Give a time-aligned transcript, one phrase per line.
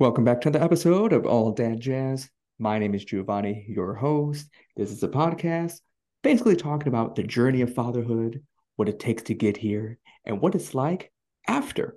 [0.00, 2.28] Welcome back to the episode of All Dad Jazz.
[2.58, 4.50] My name is Giovanni, your host.
[4.76, 5.80] This is a podcast
[6.24, 8.42] basically talking about the journey of fatherhood,
[8.74, 11.12] what it takes to get here, and what it's like
[11.46, 11.94] after.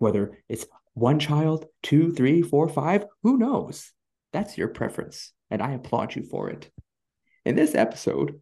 [0.00, 3.92] Whether it's one child, two, three, four, five, who knows?
[4.32, 6.68] That's your preference, and I applaud you for it.
[7.44, 8.40] In this episode,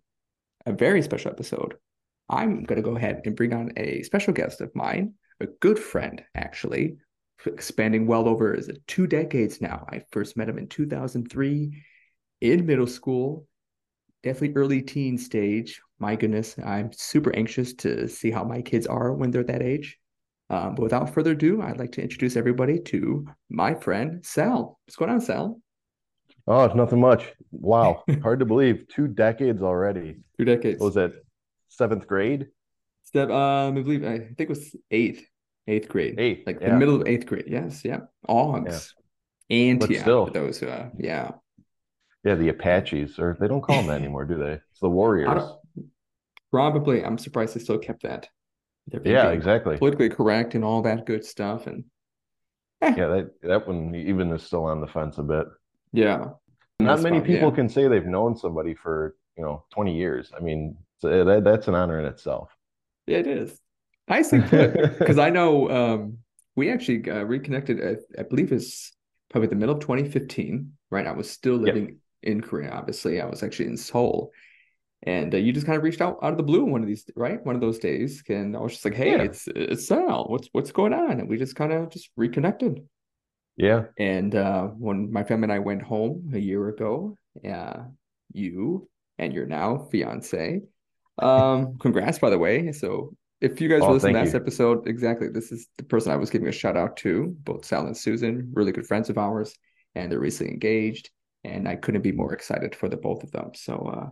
[0.64, 1.74] a very special episode,
[2.30, 5.78] I'm going to go ahead and bring on a special guest of mine, a good
[5.78, 6.96] friend, actually,
[7.46, 9.86] expanding well over is it two decades now.
[9.90, 11.82] I first met him in 2003
[12.40, 13.46] in middle school,
[14.22, 15.80] definitely early teen stage.
[15.98, 19.98] My goodness, I'm super anxious to see how my kids are when they're that age.
[20.50, 24.78] Um, but without further ado, I'd like to introduce everybody to my friend Sal.
[24.84, 25.60] What's going on, Sal?
[26.46, 27.32] Oh, it's nothing much.
[27.50, 28.86] Wow, hard to believe.
[28.88, 30.16] Two decades already.
[30.38, 30.80] Two decades.
[30.80, 31.12] What was that
[31.68, 32.48] seventh grade?
[33.04, 35.24] Step, um, I believe I think it was eighth
[35.66, 36.70] eighth grade, eighth, like yeah.
[36.70, 37.44] the middle of eighth grade.
[37.46, 38.94] Yes, yeah, Augs,
[39.90, 40.26] yeah, still.
[40.26, 41.32] those, uh, yeah,
[42.24, 44.52] Yeah, the Apaches, or they don't call them that anymore, do they?
[44.54, 45.42] It's the Warriors.
[46.50, 47.04] Probably.
[47.04, 48.28] I'm surprised they still kept that.
[49.04, 49.76] Yeah, exactly.
[49.76, 51.84] politically correct and all that good stuff, and
[52.82, 55.46] eh, Yeah, that that one even is still on the fence a bit.
[55.92, 56.32] yeah,
[56.80, 57.54] Not many fine, people yeah.
[57.54, 60.32] can say they've known somebody for you know 20 years.
[60.36, 62.50] I mean, so that, that's an honor in itself.
[63.06, 63.60] Yeah, it is.
[64.08, 64.80] Nicely put.
[65.02, 66.18] Because I know um,
[66.56, 67.80] we actually uh, reconnected.
[67.80, 68.92] At, I believe it's
[69.30, 70.72] probably the middle of 2015.
[70.90, 71.78] Right, I was still Yep.
[71.78, 72.70] living in Korea.
[72.70, 74.32] Obviously, I was actually in Seoul,
[75.04, 77.06] and uh, you just kind of reached out out of the blue one of these,
[77.16, 77.44] right?
[77.44, 79.24] One of those days, and I was just like, "Hey, Yeah.
[79.24, 80.26] it's it's Sal.
[80.28, 82.80] What's what's going on?" And we just kind of just reconnected.
[83.56, 87.16] Yeah, And uh, when my family and I went home a year ago,
[87.48, 87.84] uh,
[88.32, 88.88] you
[89.18, 90.62] and your now fiance,
[91.20, 92.72] um, congrats by the way.
[92.72, 94.40] So if you guys Oh, were listening to last you.
[94.40, 97.86] episode, exactly, this is the person I was giving a shout out to, both Sal
[97.86, 99.54] and Susan, really good friends of ours,
[99.94, 101.10] and they're recently engaged.
[101.44, 103.50] And I couldn't be more excited for the both of them.
[103.54, 104.08] So uh,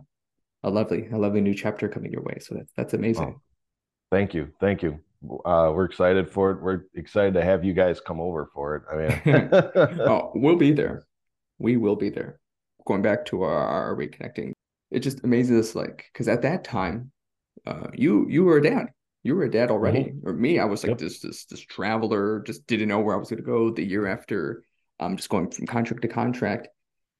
[0.63, 2.37] a lovely, a lovely new chapter coming your way.
[2.39, 3.35] So that's that's amazing.
[3.35, 3.41] Oh,
[4.11, 4.99] thank you, thank you.
[5.45, 6.61] Uh, we're excited for it.
[6.61, 8.83] We're excited to have you guys come over for it.
[8.91, 9.49] I mean,
[10.01, 11.05] Oh, we'll be there.
[11.57, 12.39] We will be there.
[12.85, 14.51] Going back to our, our reconnecting,
[14.91, 17.11] it just amazes us, like, because at that time,
[17.65, 18.87] uh, you you were a dad.
[19.23, 20.13] You were a dad already.
[20.23, 20.97] Or me, I was like Yep.
[20.99, 23.71] this this this traveler, just didn't know where I was going to go.
[23.71, 24.63] The year after,
[24.99, 26.67] I'm um, just going from contract to contract,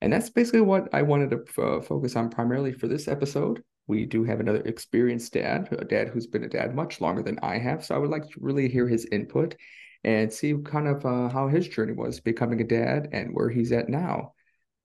[0.01, 3.63] and that's basically what I wanted to uh, focus on primarily for this episode.
[3.87, 7.39] We do have another experienced dad, a dad who's been a dad much longer than
[7.41, 7.83] I have.
[7.83, 9.55] So I would like to really hear his input
[10.03, 13.71] and see kind of uh, how his journey was becoming a dad and where he's
[13.71, 14.33] at now.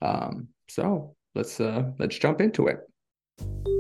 [0.03, 3.78] Um, so let's uh, let's jump into it.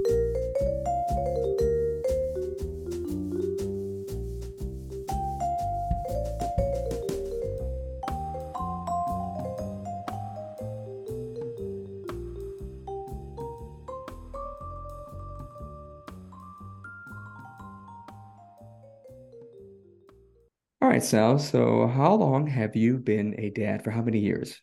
[20.88, 21.38] All right, Sal.
[21.38, 23.84] So how long have you been a dad?
[23.84, 24.62] For how many years?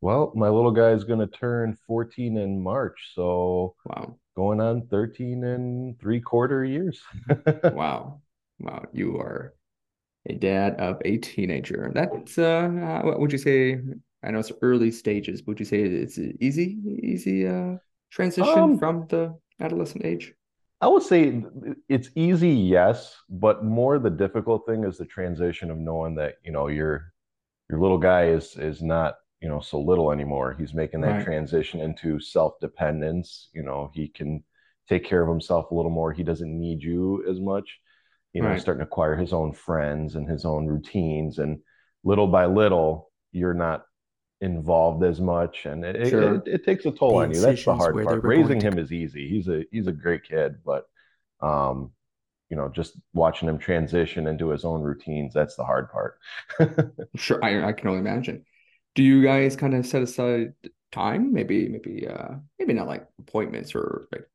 [0.00, 4.86] well, my little guy is going to turn 14 in March, so Wow, going on
[4.88, 7.00] 13 and three quarter years.
[7.70, 8.20] wow,
[8.60, 8.84] wow.
[8.92, 9.54] You are
[10.26, 11.90] a dad of a teenager.
[11.94, 13.80] That's uh, uh, what would you say?
[14.22, 15.42] I know it's early stages.
[15.42, 17.76] But would you say it's an easy, easy uh
[18.10, 20.34] transition Um, from the adolescent age?
[20.82, 21.44] I would say
[21.88, 26.52] it's easy, yes, but more the difficult thing is the transition of knowing that, you
[26.52, 27.12] know, your
[27.70, 30.54] your little guy is is not, you know, so little anymore.
[30.58, 31.24] He's making that Right.
[31.24, 33.48] transition into self-dependence.
[33.54, 34.44] You know, he can
[34.88, 36.12] take care of himself a little more.
[36.12, 37.80] He doesn't need you as much.
[38.34, 38.54] You know, Right.
[38.54, 41.60] he's starting to acquire his own friends and his own routines, and
[42.04, 43.86] little by little, you're not
[44.42, 46.36] involved as much, and it, Sure.
[46.36, 47.40] it, it takes a toll The on you.
[47.40, 48.24] That's the hard part.
[48.24, 49.28] Raising to him is easy.
[49.28, 50.86] He's a he's a great kid, but
[51.40, 51.92] um,
[52.50, 56.18] you know, just watching him transition into his own routines, that's the hard part.
[57.16, 58.44] Sure, I I can only imagine.
[58.94, 60.54] Do you guys kind of set aside
[60.92, 61.32] time?
[61.32, 64.28] Maybe maybe uh maybe not like appointments or like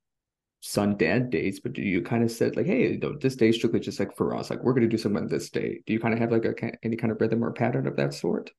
[0.61, 3.49] son dad dates, but do you kind of set like, hey, you know, this day
[3.49, 5.81] is strictly just like for us, like we're gonna do something on this day.
[5.87, 8.13] Do you kind of have like a any kind of rhythm or pattern of that
[8.13, 8.51] sort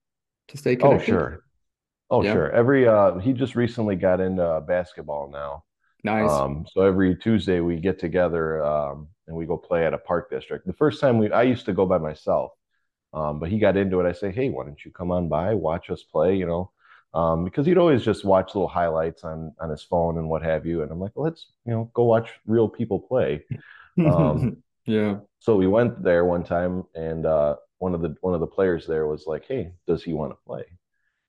[0.49, 1.43] to stay Oh, sure.
[2.11, 2.51] Oh, Yeah, sure.
[2.53, 5.65] Every uh he just recently got into basketball now.
[6.03, 6.43] nice.
[6.45, 10.31] Um, so every Tuesday we get together um and we go play at a park
[10.31, 10.67] district.
[10.67, 12.53] The first time we I used to go by myself.
[13.15, 14.07] Um, but he got into it.
[14.09, 16.73] I say, hey, why don't you come on by, watch us play, you know?
[17.15, 20.67] Um, because he'd always just watch little highlights on on his phone and what have
[20.67, 20.83] you.
[20.83, 23.45] And I'm like, well, let's, you know, go watch real people play.
[24.05, 24.51] Um,
[24.87, 28.47] Yeah, so we went there one time and uh one of the one of the
[28.47, 30.77] players there was like, "Hey, does he want to play?" I'm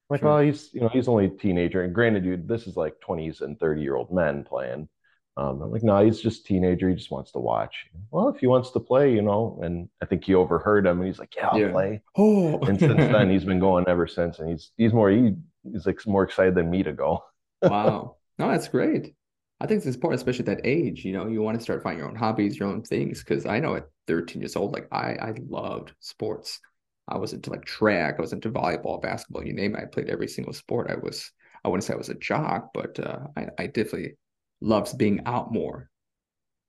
[0.09, 0.25] like, Sure.
[0.25, 3.41] well, he's you know he's only a teenager, and granted, dude, this is like 20s
[3.41, 4.89] and 30 year old men playing.
[5.37, 6.89] Um, I'm like, no, he's just a teenager.
[6.89, 7.85] He just wants to watch.
[8.11, 11.07] Well, if he wants to play, you know, and I think he overheard him, and
[11.07, 11.71] he's like, yeah, I'll Yeah.
[11.71, 12.01] play.
[12.15, 15.35] Oh, And since then, he's been going ever since, and he's he's more he,
[15.71, 17.23] he's like more excited than me to go.
[17.67, 18.17] wow.
[18.37, 19.13] No, that's great.
[19.59, 21.03] I think it's important, especially at that age.
[21.03, 23.19] You know, you want to start finding your own hobbies, your own things.
[23.19, 26.59] Because I know at 13 years old, like I, I loved sports.
[27.07, 28.15] I was into like track.
[28.19, 29.81] I was into volleyball, basketball, you name it.
[29.83, 30.91] I played every single sport.
[30.91, 31.31] I was,
[31.63, 34.17] I wouldn't say I was a jock, but uh, I, I definitely
[34.61, 35.89] loved being out more.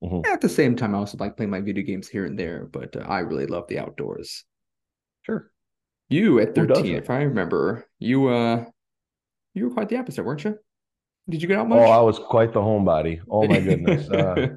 [0.03, 0.25] Mhm.
[0.25, 2.95] At the same time, I also like playing my video games here and there, but
[2.95, 4.45] uh, I really love the outdoors.
[5.23, 5.51] Sure,
[6.09, 8.65] You at 13, if I remember, you uh
[9.53, 10.57] you were quite the opposite, weren't you?
[11.29, 11.79] Did you get out much?
[11.79, 13.21] Oh, I was quite the homebody.
[13.29, 14.09] Oh my goodness.
[14.11, 14.55] Uh,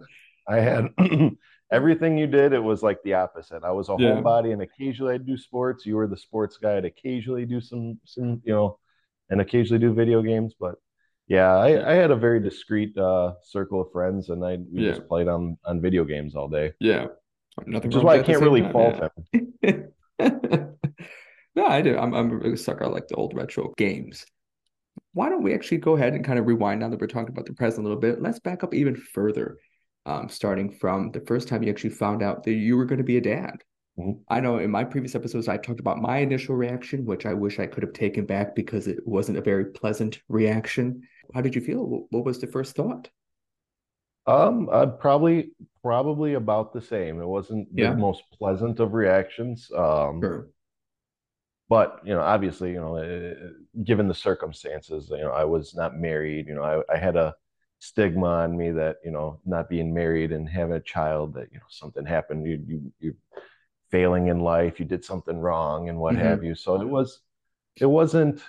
[0.49, 0.89] I had
[1.75, 3.65] everything you did, it was like the opposite.
[3.65, 4.11] I was a Yeah.
[4.13, 5.85] homebody and occasionally I'd do sports.
[5.87, 6.77] You were the sports guy.
[6.77, 8.79] I'd occasionally do some some, you know,
[9.31, 10.55] and occasionally do video games.
[10.59, 10.75] But
[11.27, 11.53] yeah.
[11.57, 14.93] I, I had a very discreet uh circle of friends and I we Yeah.
[14.93, 16.73] just played on on video games all day.
[16.81, 17.07] Yeah.
[17.67, 19.91] Nothing Which is why I can't really fault him.
[21.57, 21.97] No, I do.
[21.97, 22.85] I'm I'm a sucker.
[22.85, 24.27] I like the old retro games.
[25.13, 27.47] Why don't we actually go ahead and kind of rewind now that we're talking about
[27.47, 28.21] the present a little bit?
[28.21, 29.59] Let's back up even further,
[30.07, 33.05] um, starting from the first time you actually found out that you were going to
[33.05, 33.63] be a dad.
[33.99, 34.21] Mhm.
[34.29, 37.59] I know in my previous episodes, I talked about my initial reaction, which I wish
[37.61, 41.03] I could have taken back because it wasn't a very pleasant reaction.
[41.35, 42.07] How did you feel?
[42.11, 43.09] What was the first thought?
[44.27, 45.53] Um, I'd probably
[45.83, 47.21] probably about the same.
[47.21, 49.71] It wasn't the most pleasant of reactions.
[49.77, 50.49] Um, sure.
[51.69, 53.35] but you know obviously you know uh,
[53.85, 57.35] given the circumstances you know i was not married you know I, I had a
[57.85, 61.59] stigma on me that you know not being married and having a child that you
[61.59, 63.15] know something happened you you you
[63.91, 67.21] failing in life you did something wrong and what have hmm you so it was
[67.81, 68.41] it wasn't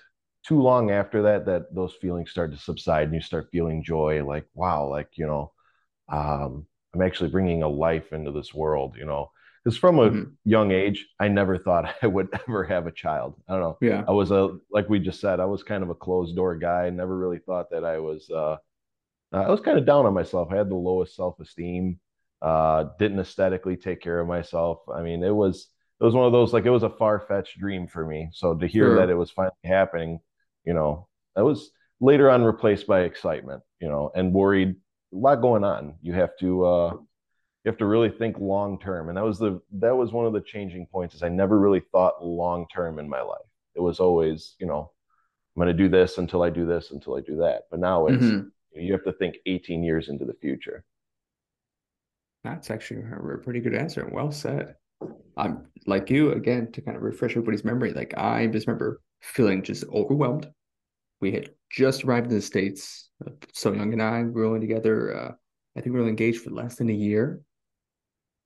[0.46, 4.24] too long after that that those feelings start to subside and you start feeling joy
[4.26, 5.52] like wow like you know
[6.10, 9.32] um, I'm actually bringing a life into this world, you know.
[9.64, 13.36] Because from a hmm young age, I never thought I would ever have a child.
[13.50, 13.80] I don't know.
[13.80, 16.56] Yeah, I was a, like we just said, I was kind of a closed door
[16.56, 16.90] guy.
[16.90, 18.58] Never really thought that I was, uh,
[19.34, 20.50] I was kind of down on myself.
[20.52, 22.00] I had the lowest self esteem,
[22.42, 24.80] uh, didn't aesthetically take care of myself.
[24.94, 25.68] I mean, it was,
[26.00, 28.30] it was one of those, like, it was a far fetched dream for me.
[28.34, 30.20] So to hear that it was finally happening,
[30.66, 34.76] you know, that was later on replaced by excitement, you know, and worried
[35.14, 35.96] a lot going on.
[36.02, 36.94] You have to uh
[37.64, 39.10] you have to really think long term.
[39.10, 41.82] And that was the that was one of the changing points is I never really
[41.92, 43.42] thought long term in my life.
[43.76, 44.92] It was always, you know,
[45.56, 47.64] I'm gonna do this until I do this until I do that.
[47.72, 50.84] But now it's hmm you have to think 18 years into the future.
[52.44, 54.08] That's actually a pretty good answer.
[54.12, 54.76] Well said.
[55.38, 57.92] I'm like you again to kind of refresh everybody's memory.
[57.94, 60.50] Like I just remember feeling just overwhelmed.
[61.22, 63.10] We had just arrived in the States.
[63.26, 65.16] uh, So Young and I we were only together.
[65.16, 65.32] Uh,
[65.76, 67.42] I think we were engaged for less than a year.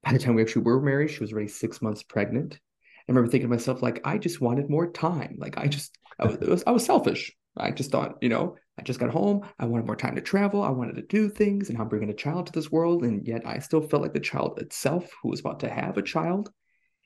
[0.04, 2.56] By the time we actually were married, she was already six months pregnant.
[2.56, 5.36] I remember thinking to myself, like, I just wanted more time.
[5.40, 7.36] Like, I just, I was, I was selfish.
[7.58, 9.46] I just thought, you know, I just got home.
[9.60, 10.64] I wanted more time to travel.
[10.64, 13.04] I wanted to do things, and I'm bringing a child to this world.
[13.04, 16.02] And yet, I still felt like the child itself, who was about to have a
[16.02, 16.50] child,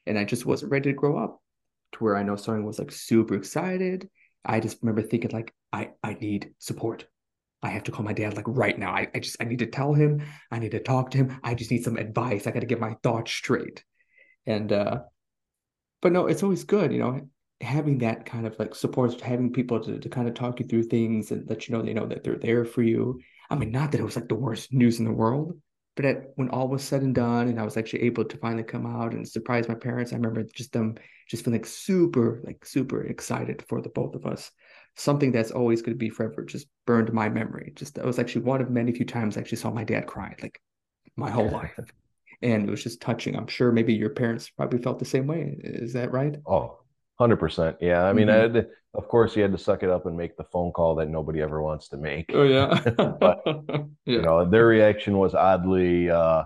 [0.06, 1.42] and I just wasn't ready to grow up.
[1.94, 4.10] To where I know someone was like super excited.
[4.46, 7.06] I just remember thinking, like, I, I need support.
[7.64, 8.92] I have to call my dad like right now.
[8.92, 10.24] I, I just I need to tell him.
[10.52, 11.40] I need to talk to him.
[11.44, 12.46] I just need some advice.
[12.46, 13.84] I got to get my thoughts straight.
[14.46, 15.00] And uh,
[16.02, 17.22] but no, it's always good, you know,
[17.64, 20.84] having that kind of like support, having people to, to kind of talk you through
[20.84, 23.20] things and let you know they know that they're there for you.
[23.50, 25.60] I mean, not that it was like the worst news in the world,
[25.96, 28.64] but at, when all was said and done, and I was actually able to finally
[28.64, 30.96] come out and surprise my parents, I remember just them
[31.28, 34.52] just feeling like super, like super excited for the both of us.
[34.96, 37.74] Something that's always going to be forever just burned my memory.
[37.76, 40.36] Just that was actually one of many few times I actually saw my dad cry,
[40.42, 40.62] like
[41.16, 41.80] my whole life.
[42.42, 43.36] And it was just touching.
[43.36, 45.56] I'm sure maybe your parents probably felt the same way.
[45.64, 46.36] Is that right?
[46.46, 46.80] Oh,
[47.24, 47.78] 100%.
[47.82, 48.04] Yeah.
[48.04, 50.18] I mean, I hmm had to, of course you had to suck it up and
[50.18, 52.34] make the phone call that nobody ever wants to make.
[52.34, 52.84] Oh yeah.
[53.20, 53.38] But
[54.16, 56.46] you know, their reaction was oddly uh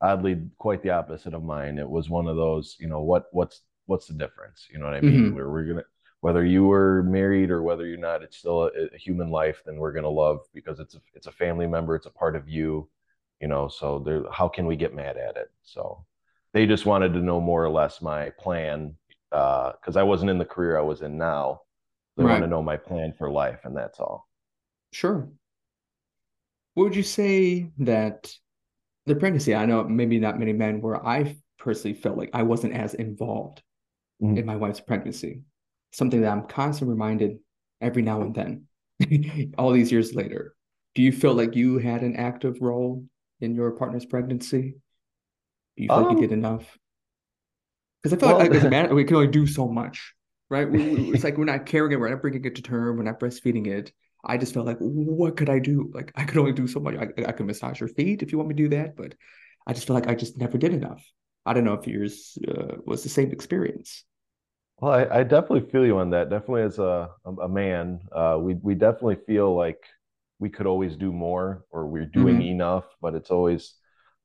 [0.00, 1.78] oddly quite the opposite of mine.
[1.78, 4.68] It was one of those, you know, what what's what's the difference?
[4.72, 5.22] You know what I mean?
[5.22, 5.84] hmm Where we're gonna
[6.20, 9.76] whether you were married or whether you're not, it's still a, a human life, then
[9.78, 12.88] we're gonna love because it's a it's a family member, it's a part of you,
[13.40, 15.50] you know, so there how can we get mad at it?
[15.62, 16.04] So
[16.52, 18.96] they just wanted to know more or less my plan,
[19.32, 21.62] uh, because I wasn't in the career I was in now.
[22.16, 24.28] They want to know my plan for life, and that's all.
[24.92, 25.28] Sure.
[26.74, 28.32] What would you say that
[29.06, 29.54] the pregnancy?
[29.54, 33.62] I know maybe not many men where I personally felt like I wasn't as involved.
[34.20, 35.42] in my wife's pregnancy.
[35.92, 37.38] Something that I'm constantly reminded
[37.80, 40.54] every now and then, all these years later.
[40.94, 43.04] Do you feel like you had an active role
[43.40, 44.74] in your partner's pregnancy?
[45.76, 46.78] Do you feel like you did Um, enough?
[48.02, 50.14] Because I feel well, like as a man, we can only do so much,
[50.50, 50.70] right?
[50.70, 53.02] We, we- it's like we're not carrying it, we're not bringing it to term, we're
[53.02, 53.92] not breastfeeding it.
[54.24, 55.90] I just felt like, what could I do?
[55.94, 56.96] Like I could only do so much.
[56.96, 59.14] I, I could massage your feet if you want me to do that, but
[59.66, 61.04] I just feel like I just never did enough.
[61.46, 64.04] I don't know if yours uh, was the same experience.
[64.80, 66.30] Well, I, I definitely feel you on that.
[66.30, 69.82] Definitely as a a, man, uh, we we definitely feel like
[70.38, 73.74] we could always do more or we're doing hmm enough, but it's always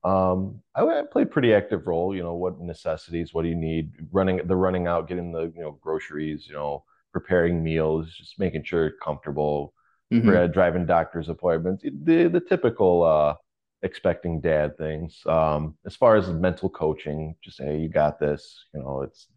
[0.04, 3.56] um I, I play a pretty active role, you know, what necessities, what do you
[3.56, 6.84] need, running the running out, getting the, you know, groceries, you know,
[7.14, 9.74] preparing meals, just making sure you're comfortable,
[10.12, 13.36] hmm for driving doctor's appointments, the the typical uh
[13.84, 15.22] expecting dad things.
[15.26, 19.28] Um, as far as mental coaching, just hey, you got this, you know, it's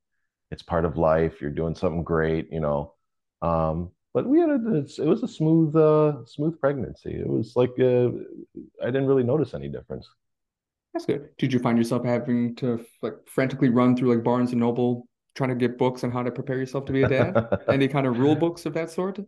[0.51, 1.41] it's part of life.
[1.41, 2.95] You're doing something great, you know.
[3.43, 7.15] Um, but we had a, it's, it was a smooth, uh, smooth pregnancy.
[7.15, 8.09] It was like uh,
[8.83, 10.09] I didn't really notice any difference.
[10.97, 11.29] That's good.
[11.37, 15.51] Did you find yourself having to like frantically run through like Barnes and Noble trying
[15.51, 17.49] to get books on how to prepare yourself to be a dad?
[17.69, 19.19] Any kind of rule books of that sort?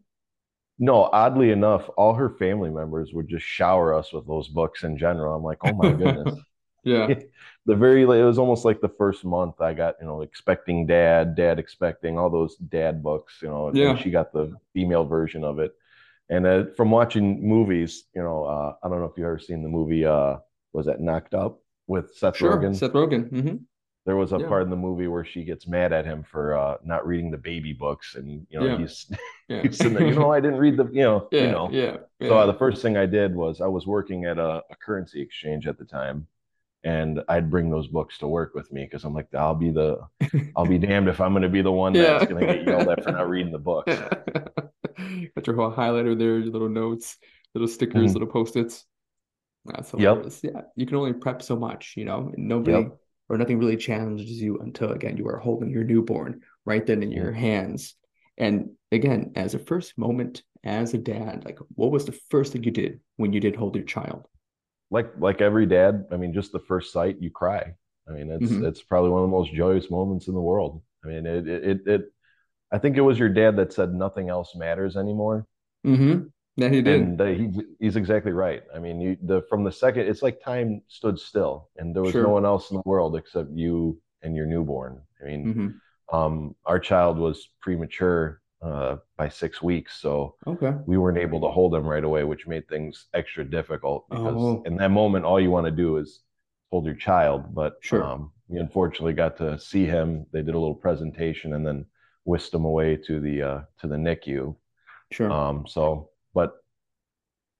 [0.78, 4.96] No, oddly enough, all her family members would just shower us with those books in
[4.96, 5.36] general.
[5.36, 6.38] I'm like, oh my goodness.
[6.84, 7.12] Yeah,
[7.66, 11.34] The very, it was almost like the first month I got, you know, expecting dad,
[11.34, 15.58] dad expecting all those dad books, you know, yeah, she got the female version of
[15.58, 15.72] it.
[16.30, 19.62] And uh, from watching movies, you know, uh, I don't know if you've ever seen
[19.62, 20.36] the movie, uh,
[20.72, 22.72] was that Knocked Up with Seth sure.
[22.72, 22.82] Rogen?
[22.82, 23.28] Seth Rogen.
[23.30, 23.56] hmm
[24.06, 26.56] There was a Yeah, part in the movie where she gets mad at him for
[26.56, 29.10] uh, not reading the baby books, and you know yeah, he's
[29.48, 31.78] yeah, he's sitting there, you know, I didn't read the, you know, you know.
[31.78, 34.76] yeah, So uh, the first thing I did was I was working at a, a
[34.80, 36.26] currency exchange at the time,
[36.84, 39.98] and I'd bring those books to work with me because I'm like, I'll be the,
[40.56, 42.88] I'll be damned if I'm going to be the one that's going to get yelled
[42.90, 44.02] at for not reading the books.
[45.34, 47.16] Got your whole highlighter there, your little notes,
[47.54, 48.14] little stickers, Mhm.
[48.14, 48.84] little post-its.
[49.68, 50.32] That's Yep.
[50.42, 52.98] Yeah, you can only prep so much, you know, and nobody yep.
[53.28, 57.12] or nothing really challenges you until again you are holding your newborn right then in
[57.12, 57.94] your hands.
[58.36, 62.64] And again, as a first moment as a dad, like what was the first thing
[62.64, 64.26] you did when you did hold your child?
[64.90, 67.74] Like like every dad, I mean, just the first sight, you cry.
[68.08, 70.82] I mean, it's hmm it's probably one of the most joyous moments in the world.
[71.04, 72.02] I mean, it it it, it
[72.72, 75.46] I think it was your dad that said nothing else matters anymore.
[75.84, 77.00] hmm Yeah, he did.
[77.02, 78.62] And uh, he's he's exactly right.
[78.74, 82.14] I mean, you the from the second it's like time stood still, and there was
[82.18, 85.00] no one else in the world except you and your newborn.
[85.22, 85.68] I mean, hmm
[86.12, 90.74] um, our child was premature uh, by six weeks, so Okay.
[90.86, 94.62] we weren't able to hold him right away, which made things extra difficult because Oh,
[94.64, 96.22] in that moment, all you want to do is
[96.70, 97.54] hold your child.
[97.54, 98.02] But sure.
[98.02, 100.26] um, we unfortunately got to see him.
[100.32, 101.86] They did a little presentation and then
[102.24, 104.56] whisked him away to the uh, to the NICU.
[105.10, 105.30] Sure.
[105.30, 106.52] Um, so, but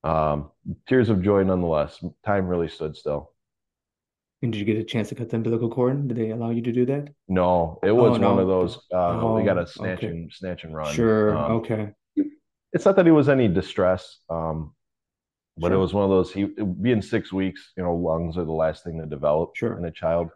[0.05, 0.51] um,
[0.87, 2.03] tears of joy nonetheless.
[2.25, 3.33] Time really stood still.
[4.43, 6.07] And did you get a chance to cut the umbilical cord?
[6.09, 7.09] Did they allow you to do that?
[7.29, 8.77] No, it Oh was one of those.
[8.93, 10.07] Uh, we got Oh, to snatch okay.
[10.09, 10.95] and snatch and run.
[10.95, 11.37] Sure.
[11.37, 11.91] Um, Okay.
[12.73, 14.75] it's not that he was any distress, um,
[15.57, 16.33] but it was one of those.
[16.33, 19.91] He being six weeks, you know, lungs are the last thing to develop in a
[19.91, 20.31] child.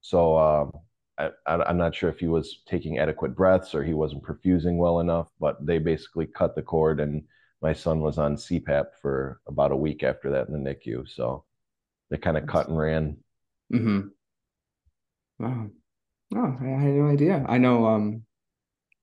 [0.00, 0.72] So um,
[1.18, 4.76] I, I, I'm not sure if he was taking adequate breaths or he wasn't perfusing
[4.76, 5.28] well enough.
[5.38, 7.22] But they basically cut the cord, and
[7.62, 11.08] my son was on CPAP for about a week after that in the NICU.
[11.08, 11.44] So
[12.10, 13.16] they kind of cut and ran.
[13.72, 14.08] Mm-hmm.
[15.38, 15.70] Wow.
[16.34, 17.44] Oh, I had no idea.
[17.48, 18.22] I know um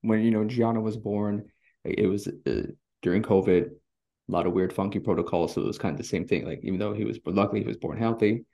[0.02, 1.50] when you know Gianna was born,
[1.84, 2.62] it was uh,
[3.02, 6.26] during COVID, a lot of weird funky protocols, so it was kind of the same
[6.26, 6.46] thing.
[6.46, 8.44] Like even though he was luckily he was born healthy.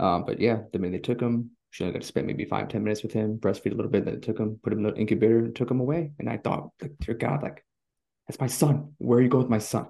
[0.00, 2.68] Um, but yeah, the minute they took him, she only got to spend maybe five,
[2.68, 4.92] ten minutes with him, breastfeed a little bit, then they took him, put him in
[4.92, 6.12] the incubator and took him away.
[6.18, 7.64] And I thought, like, dear God, like
[8.26, 8.94] that's my son.
[8.98, 9.86] Where are you going with my son?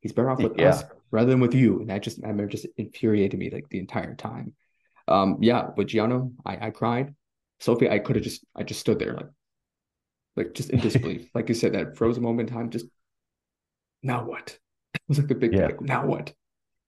[0.00, 1.80] He's better off with us rather than with you.
[1.80, 4.54] And that just I remember just infuriated me like the entire time.
[5.08, 7.14] Um, yeah, with Giano, I, I cried.
[7.58, 9.26] Sophie, I could have just I just stood there like
[10.36, 11.28] like just in disbelief.
[11.34, 12.86] Like you said, that frozen moment in time, just
[14.02, 14.58] now what?
[14.94, 16.32] It was like the big yeah, like, now what?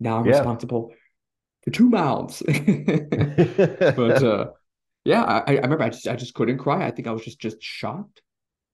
[0.01, 0.33] Now I'm yeah.
[0.33, 0.93] responsible
[1.63, 2.43] for two mouths.
[2.47, 4.51] But uh
[5.05, 6.87] yeah, I, I remember I just I just couldn't cry.
[6.87, 8.23] I think I was just just shocked.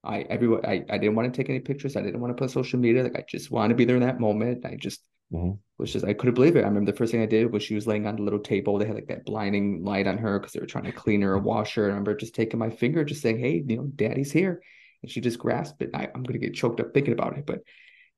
[0.04, 1.96] I everyone I, I didn't want to take any pictures.
[1.96, 3.02] I didn't want to put social media.
[3.02, 4.64] Like I just wanted to be there in that moment.
[4.64, 5.00] I just
[5.32, 5.58] Mhm.
[5.76, 6.60] was just I couldn't believe it.
[6.64, 8.78] I remember the first thing I did was she was laying on the little table.
[8.78, 11.34] They had like that blinding light on her because they were trying to clean her
[11.34, 11.84] or wash her.
[11.84, 14.62] And I remember just taking my finger, just saying, "Hey, you know, Daddy's here,"
[15.02, 15.90] and she just grasped it.
[15.94, 17.60] I, I'm gonna get choked up thinking about it, but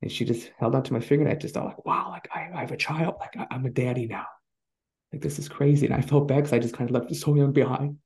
[0.02, 2.48] and she just held onto my finger, and I just thought like, "Wow, like I,
[2.54, 3.16] I have a child.
[3.18, 4.26] Like I, I'm a daddy now.
[5.12, 7.34] Like this is crazy." And I felt bad because I just kind of left So
[7.34, 7.98] Young behind.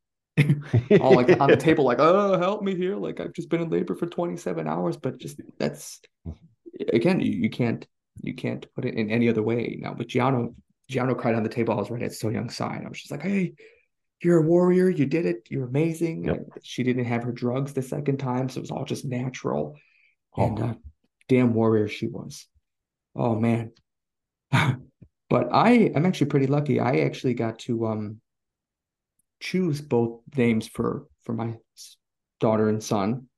[1.00, 2.96] All like on the table, like, oh, help me here.
[2.96, 6.00] Like I've just been in labor for 27 hours, but just that's
[6.92, 7.86] again, you, you can't
[8.20, 9.78] you can't put it in any other way.
[9.80, 10.54] Now, but Giano,
[10.90, 11.74] Giano cried on the table.
[11.74, 12.82] I was right at So Young's side.
[12.84, 13.54] I was just like, hey,
[14.22, 14.88] you're a warrior.
[14.88, 15.46] You did it.
[15.50, 16.24] You're amazing.
[16.24, 16.46] Yep.
[16.62, 19.76] She didn't have her drugs the second time, so it was all just natural.
[20.36, 20.46] Oh.
[20.46, 20.74] And uh,
[21.28, 22.46] damn warrior she was.
[23.14, 23.72] Oh man.
[24.50, 26.80] but I I'm actually pretty lucky.
[26.80, 28.20] I actually got to um
[29.44, 31.54] choose both names for for my
[32.40, 33.28] daughter and son.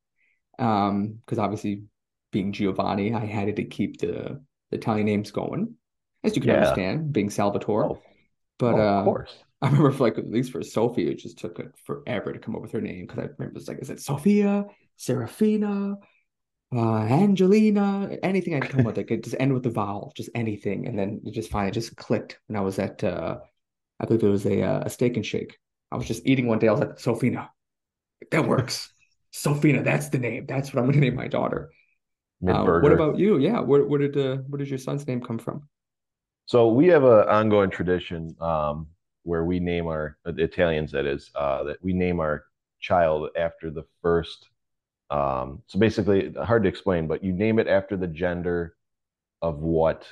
[0.59, 1.83] Um, because obviously
[2.33, 5.75] being Giovanni, I had to keep the, the Italian names going,
[6.25, 6.57] as you can yeah.
[6.57, 7.85] understand, being Salvatore.
[7.85, 8.03] Oh.
[8.59, 9.35] But oh, of uh, course.
[9.61, 12.63] I remember for like at least for Sophie, it just took forever to come up
[12.63, 14.65] with her name because I remember it's like, is it Sophia,
[14.97, 15.97] Serafina,
[16.75, 20.31] uh, Angelina, anything I could come with, like it just end with the vowel, just
[20.35, 23.39] anything, and then it just finally just clicked when I was at, uh,
[23.99, 25.59] I believe it was a uh, a steak and shake.
[25.97, 26.69] I was just eating one day.
[26.69, 27.51] I was like, Sophina,
[28.31, 28.93] that works.
[29.31, 30.45] Sophina, that's the name.
[30.47, 31.71] That's what I'm going to name my daughter.
[32.47, 33.39] Uh, what about you?
[33.39, 35.67] Yeah, where, where did uh, where did your son's name come from?
[36.45, 38.89] So we have an ongoing tradition um,
[39.23, 40.93] where we name our uh, Italians.
[40.93, 42.45] That is uh, that we name our
[42.79, 44.49] child after the first.
[45.09, 48.77] Um, so basically, hard to explain, but you name it after the gender
[49.41, 50.07] of what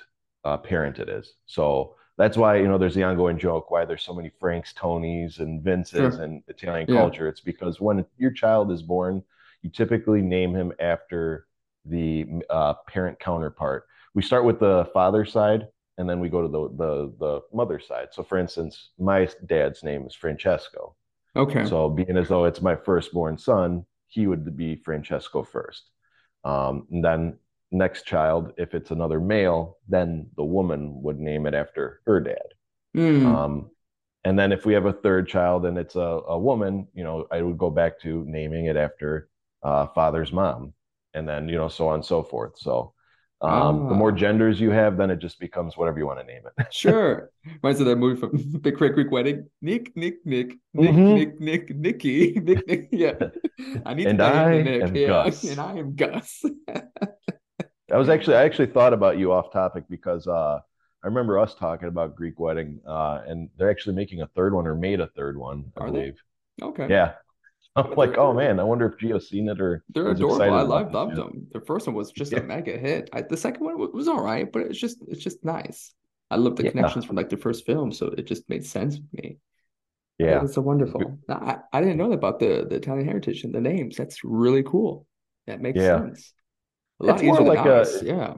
[0.45, 1.35] uh, parent it is.
[1.45, 5.41] So that's why you know there's the ongoing joke why there's so many Franks, Tonys,
[5.41, 6.25] and Vinces sure.
[6.25, 6.97] in Italian yeah.
[6.97, 7.29] culture.
[7.29, 9.23] It's because when your child is born,
[9.63, 11.47] you typically name him after
[11.85, 13.87] the uh, parent counterpart.
[14.15, 15.67] We start with the father side,
[15.99, 18.09] and then we go to the the the mother side.
[18.13, 20.95] So, for instance, my dad's name is Francesco.
[21.37, 21.67] Okay.
[21.67, 25.91] So, being as though it's my firstborn son, he would be Francesco first.
[26.45, 27.39] Um, and then
[27.75, 32.55] next child, if it's another male, then the woman would name it after her dad.
[32.97, 33.27] Mm.
[33.27, 33.71] Um,
[34.25, 37.27] and then if we have a third child and it's a, a woman, you know,
[37.31, 39.29] I would go back to naming it after
[39.63, 40.73] uh, father's mom,
[41.13, 42.59] and then you know so on and so forth.
[42.59, 42.95] So
[43.41, 44.15] um, the more ah.
[44.15, 46.67] genders you have, then it just becomes whatever you want to name it.
[46.73, 47.31] sure.
[47.63, 49.49] Reminds of that movie from Big Red Greek Wedding.
[49.61, 51.15] Nick, Nick, Nick, Nick, mm-hmm.
[51.15, 52.89] Nick, Nick, Nicky, Nick, Nick.
[52.91, 53.15] Yeah.
[53.87, 54.83] I need and to I Nick.
[54.83, 55.07] am yeah.
[55.09, 55.45] Gus.
[55.45, 56.45] And I am Gus.
[57.95, 60.59] I was actually I actually thought about you off topic because uh,
[61.05, 64.67] I remember us talking about Greek Wedding, uh, and they're actually making a third one
[64.67, 66.17] or made a third one, I Are believe.
[66.59, 66.67] They?
[66.67, 66.87] Okay.
[66.91, 67.13] Yeah.
[67.77, 69.85] I'm like, oh man, I wonder if Gio's seen it or.
[69.91, 70.43] They're adorable.
[70.43, 71.47] I loved, loved them.
[71.53, 72.41] The first one was just yeah.
[72.41, 73.11] a mega hit.
[73.13, 75.93] I, the second one was all right, but it's just it's just nice.
[76.33, 76.71] I love the yeah.
[76.71, 79.39] connections from like the first film, so it just made sense with me.
[80.19, 81.19] Yeah, it's so wonderful.
[81.29, 83.97] I, I didn't know about the the Italian heritage and the names.
[83.97, 85.07] That's really cool.
[85.47, 85.99] That makes yeah.
[85.99, 86.33] sense.
[87.09, 88.35] It's more like a yeah.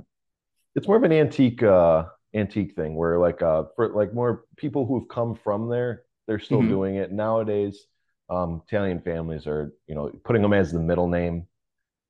[0.75, 4.87] It's more of an antique uh antique thing where like uh for like more people
[4.87, 6.69] who've come from there, they're still mm-hmm.
[6.69, 7.87] doing it nowadays
[8.29, 11.47] um, Italian families are, you know, putting them as the middle name.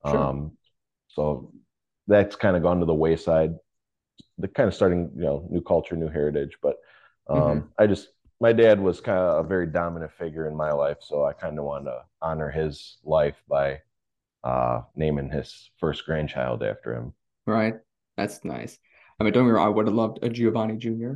[0.06, 0.16] Sure.
[0.16, 0.52] Um,
[1.08, 1.52] so
[2.06, 3.54] that's kind of gone to the wayside.
[4.38, 6.56] They're kind of starting, you know, new culture, new heritage.
[6.62, 6.76] But
[7.28, 7.66] um, mm-hmm.
[7.78, 8.08] I just,
[8.40, 10.98] my dad was kind of a very dominant figure in my life.
[11.00, 13.80] So I kind of wanted to honor his life by
[14.46, 17.12] uh, naming his first grandchild after him.
[17.46, 17.74] Right.
[18.16, 18.78] That's nice.
[19.18, 21.14] I mean, don't get me wrong, I would have loved a Giovanni Jr.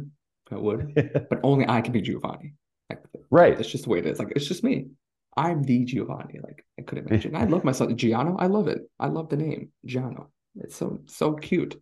[0.51, 0.95] I would,
[1.31, 2.55] but only I can be Giovanni.
[2.89, 3.57] Like, right.
[3.57, 4.19] That's just the way it is.
[4.19, 4.89] Like, it's just me.
[5.37, 6.41] I'm the Giovanni.
[6.43, 7.37] Like, I could imagine.
[7.37, 8.37] I love my son Giano.
[8.37, 8.81] I love it.
[8.99, 10.31] I love the name Giano.
[10.57, 11.81] It's so so cute.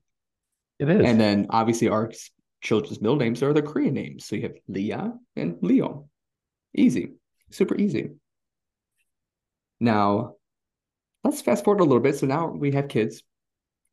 [0.78, 1.00] It is.
[1.02, 2.12] And then obviously our
[2.60, 4.26] children's middle names are the Korean names.
[4.26, 6.10] So you have Leah and Leo.
[6.76, 7.14] Easy.
[7.50, 8.10] Super easy.
[9.80, 10.34] Now,
[11.28, 12.16] let's fast forward a little bit.
[12.16, 13.22] So now we have kids.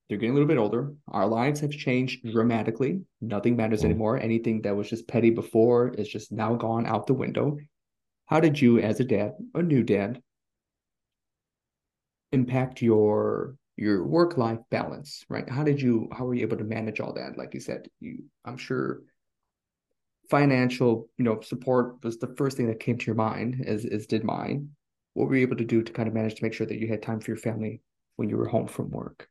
[0.08, 0.94] They're getting a little bit older.
[1.10, 3.02] Our lives have changed dramatically.
[3.22, 3.86] Nothing matters mm.
[3.86, 4.18] anymore.
[4.18, 7.58] Anything that was just petty before is just now gone out the window.
[8.28, 10.22] How did you, as a dad, a new dad,
[12.32, 15.26] impact your your work life balance?
[15.28, 15.50] Right?
[15.50, 16.08] How did you?
[16.12, 17.38] How were you able to manage all that?
[17.38, 18.24] Like you said, you.
[18.46, 19.02] I'm sure
[20.30, 24.08] financial, you know, support was the first thing that came to your mind, as as
[24.08, 24.70] did mine.
[25.16, 26.88] What were you able to do to kind of manage to make sure that you
[26.88, 27.82] had time for your family
[28.18, 29.30] when you were home from work?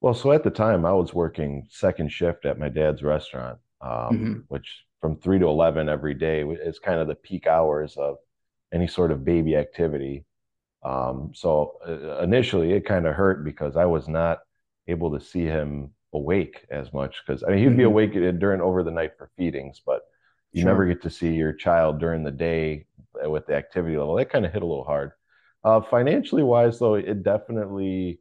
[0.00, 3.90] Well, so at the time I was working second shift at my dad's restaurant, um,
[3.90, 4.32] mm-hmm.
[4.48, 8.16] which from three to 11 every day is kind of the peak hours of
[8.72, 10.24] any sort of baby activity.
[10.84, 14.38] Um, so uh, initially it kind of hurt because I was not
[14.86, 17.76] able to see him awake as much because I mean he'd mm-hmm.
[17.78, 20.02] be awake during over the night for feedings, but
[20.52, 20.70] you sure.
[20.70, 22.86] never get to see your child during the day
[23.24, 24.14] with the activity level.
[24.16, 25.12] That kind of hit a little hard.
[25.64, 28.20] Uh, financially wise, though, it definitely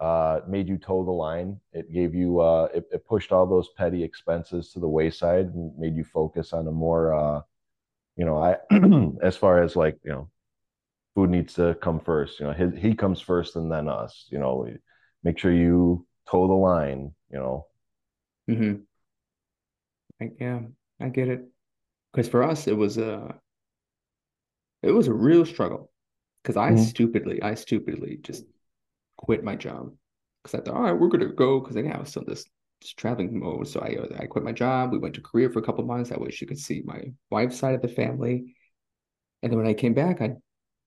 [0.00, 1.58] uh, made you toe the line.
[1.72, 5.72] It gave you, uh, it, it, pushed all those petty expenses to the wayside and
[5.78, 7.40] made you focus on a more, uh,
[8.16, 8.56] you know, I
[9.22, 10.30] as far as like, you know,
[11.14, 12.40] food needs to come first.
[12.40, 14.26] You know, his, he comes first and then us.
[14.30, 14.68] You know,
[15.22, 17.12] make sure you toe the line.
[17.30, 17.66] You know.
[20.20, 20.60] I, yeah,
[21.00, 21.44] I get it.
[22.12, 23.34] Because for us, it was a
[24.82, 25.90] it was a real struggle.
[26.42, 26.82] Because I mm-hmm.
[26.82, 28.44] stupidly, I stupidly just
[29.16, 29.92] quit my job
[30.42, 31.60] because I thought, all right, we're gonna go.
[31.60, 32.44] Because I was still this,
[32.80, 34.90] this traveling mode, so I I quit my job.
[34.90, 36.10] We went to Korea for a couple months.
[36.10, 38.56] That way, she could see my wife's side of the family.
[39.42, 40.34] And then when I came back, I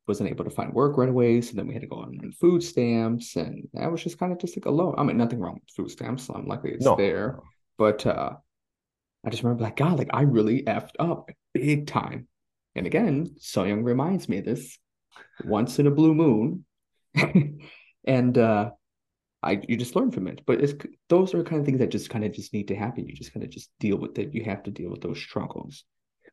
[0.08, 1.42] wasn't able to find work right away.
[1.42, 4.40] So then we had to go on food stamps, and I was just kind of
[4.40, 4.96] just like alone.
[4.98, 6.30] I mean, nothing wrong with food stamps.
[6.30, 6.98] I'm lucky it's no.
[6.98, 7.40] there,
[7.78, 8.34] but uh,
[9.26, 12.28] I just remember like God, like I really effed up big time.
[12.76, 14.78] And again, So Young reminds me of this
[15.44, 16.66] once in a blue moon,
[18.06, 18.72] and uh,
[19.42, 20.42] I you just learn from it.
[20.46, 20.74] But it's
[21.08, 23.08] those are kind of things that just kind of just need to happen.
[23.08, 24.34] You just kind of just deal with it.
[24.34, 25.84] You have to deal with those struggles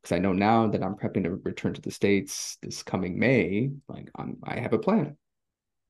[0.02, 3.70] because I know now that I'm prepping to return to the states this coming May.
[3.88, 5.16] Like I'm, I have a plan.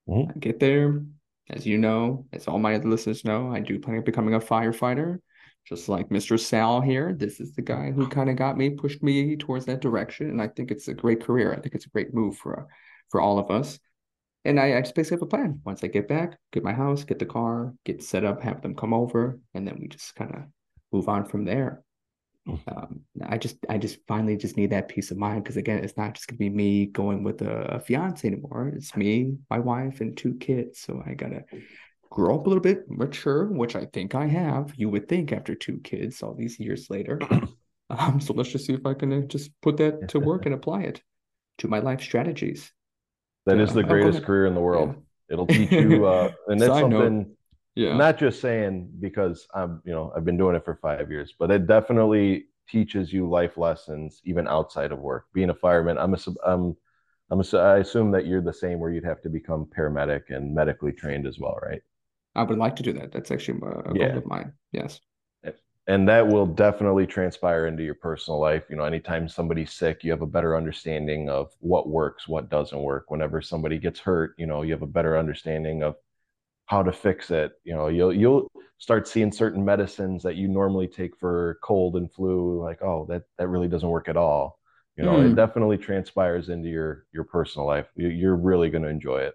[0.08, 0.30] Mm-hmm.
[0.30, 1.02] I get there,
[1.48, 4.40] as you know, as all my other listeners know, I do plan on becoming a
[4.40, 5.18] firefighter,
[5.64, 6.38] just like Mr.
[6.38, 7.14] Sal here.
[7.14, 10.42] This is the guy who kind of got me, pushed me towards that direction, and
[10.42, 11.52] I think it's a great career.
[11.52, 12.66] I think it's a great move for
[13.10, 13.78] for all of us.
[14.44, 15.60] And I, I just basically have a plan.
[15.64, 18.74] Once I get back, get my house, get the car, get set up, have them
[18.74, 20.42] come over, and then we just kind of
[20.90, 21.84] move on from there.
[22.48, 25.96] Um, I just I just finally just need that peace of mind because again, it's
[25.96, 28.72] not just gonna be me going with a, a fiance anymore.
[28.74, 30.80] It's me, my wife, and two kids.
[30.80, 31.44] So I gotta
[32.12, 34.72] grow up a little bit, mature, which I think I have.
[34.76, 37.20] You would think after two kids, all these years later.
[37.90, 40.54] um, so let's just see if I can uh, just put that to work and
[40.54, 41.02] apply it
[41.58, 42.72] to my life strategies.
[43.46, 44.90] That is the greatest career in the world.
[44.90, 45.34] Yeah.
[45.34, 47.18] It'll teach you, uh, and that's something.
[47.18, 47.36] Note
[47.74, 47.96] yeah.
[47.96, 51.50] Not just saying because I'm, you know, I've been doing it for five years, but
[51.50, 55.26] it definitely teaches you life lessons even outside of work.
[55.32, 56.76] Being a fireman, I'm a, I'm,
[57.30, 60.54] I'm a, I assume that you're the same where you'd have to become paramedic and
[60.54, 61.82] medically trained as well, right?
[62.34, 63.12] I would like to do that.
[63.12, 64.08] That's actually a yeah.
[64.08, 64.52] goal of mine.
[64.72, 65.00] Yes.
[65.88, 68.64] And that will definitely transpire into your personal life.
[68.70, 72.78] You know, anytime somebody's sick, you have a better understanding of what works, what doesn't
[72.80, 73.10] work.
[73.10, 75.96] Whenever somebody gets hurt, you know, you have a better understanding of
[76.66, 77.52] how to fix it.
[77.64, 82.12] You know, you'll you'll start seeing certain medicines that you normally take for cold and
[82.12, 84.60] flu, like, oh, that that really doesn't work at all.
[84.96, 85.24] You know, mm.
[85.24, 85.34] it hmm.
[85.34, 87.86] definitely transpires into your your personal life.
[87.96, 89.34] You're really going to enjoy it.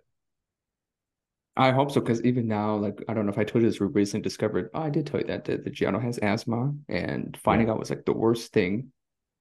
[1.60, 3.80] I hope so, because even now, like I don't know if I told you this,
[3.80, 4.70] we recently discovered.
[4.76, 7.74] Oh, I did tell you that the, the Giano has asthma, and finding yeah.
[7.74, 8.92] out was like the worst thing.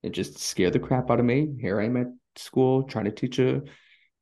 [0.03, 1.55] It just scared the crap out of me.
[1.61, 3.63] Here I am at school trying to teach a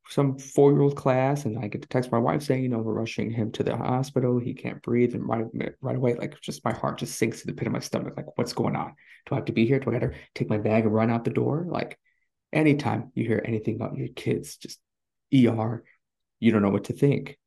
[0.08, 2.78] some four year old class, and I get to text my wife saying, you know,
[2.78, 4.40] we're rushing him to the hospital.
[4.40, 5.46] He can't breathe, and right
[5.80, 8.14] right away, like just my heart just sinks to the pit of my stomach.
[8.16, 8.94] Like, what's going on?
[9.26, 9.78] Do I have to be here?
[9.78, 11.64] Do I have to take my bag and run out the door?
[11.68, 11.96] Like,
[12.52, 14.80] anytime you hear anything about your kids, just
[15.32, 15.84] ER,
[16.40, 17.38] you don't know what to think.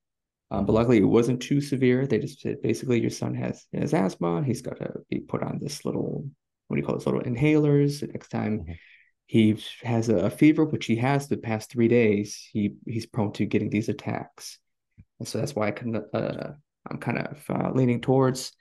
[0.50, 2.08] Um, but luckily, it wasn't too severe.
[2.08, 4.44] They just said basically your son has has asthma.
[4.44, 6.26] He's got to be put on this little
[6.68, 8.02] what do you call this little inhalers.
[8.02, 8.74] The next time mm-hmm
[9.28, 12.48] he has a, fever, which he has the past three days.
[12.52, 14.58] He he's prone to getting these attacks,
[15.20, 16.54] and so that's why I can uh,
[16.90, 18.54] I'm kind of uh, leaning towards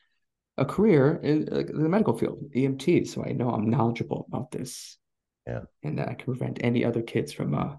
[0.58, 3.06] a career in, uh, the medical field, EMT.
[3.06, 4.98] So I know I'm knowledgeable about this,
[5.46, 7.76] yeah, and that I can prevent any other kids from uh,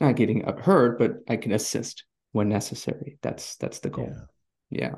[0.00, 3.18] not getting hurt, but I can assist when necessary.
[3.22, 4.12] That's that's the goal.
[4.70, 4.94] Yeah, yeah.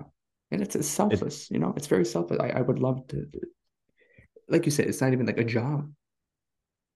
[0.51, 1.51] and it's, it's selfless.
[1.51, 2.40] It, you know, it's very selfless.
[2.40, 3.27] I, I would love to,
[4.49, 5.90] like you said, it's not even like a job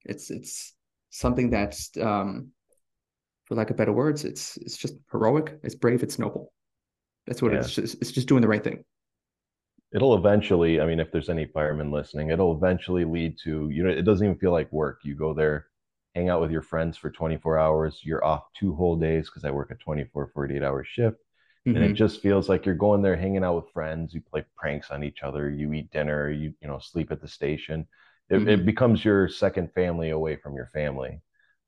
[0.04, 0.74] it's it's
[1.10, 2.50] something that's um,
[3.44, 6.52] for lack of better words, it's it's just heroic, it's brave, it's noble.
[7.26, 7.58] That's what yeah.
[7.58, 8.84] it's just it's just doing the right thing.
[9.92, 13.90] It'll eventually, I mean, if there's any firemen listening, it'll eventually lead to, you know,
[13.90, 15.00] it doesn't even feel like work.
[15.04, 15.66] You go there,
[16.14, 19.50] hang out with your friends for 24 hours, you're off two whole days because I
[19.50, 21.18] work a 24, 48 hour shift.
[21.66, 21.76] Mm-hmm.
[21.76, 21.96] And it mm-hmm.
[21.96, 25.22] just feels like you're going there hanging out with friends, you play pranks on each
[25.22, 27.86] other, you eat dinner, you, you know, sleep at the station
[28.30, 28.48] it, mm-hmm.
[28.48, 31.20] it becomes your second family away from your family.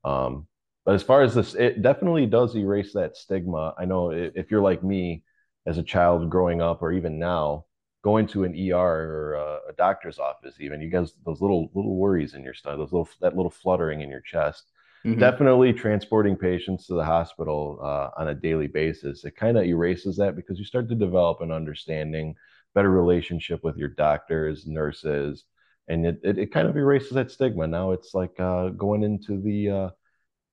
[0.03, 0.47] Um,
[0.85, 3.73] but as far as this, it definitely does erase that stigma.
[3.77, 5.23] I know if you're like me
[5.65, 7.65] as a child growing up, or even now,
[8.07, 11.97] going to an ER or a, a doctor's office, even you guys, those little little
[11.97, 14.71] worries in your stomach, those little that little fluttering in your chest.
[15.05, 15.19] Mm-hmm.
[15.19, 19.25] Definitely transporting patients to the hospital uh, on a daily basis.
[19.25, 22.33] It kind of erases that because you start to develop an understanding,
[22.73, 25.43] better relationship with your doctors, nurses,
[25.89, 27.67] and it, it, it, kind of erases that stigma.
[27.67, 29.89] Now it's like uh, going into the uh,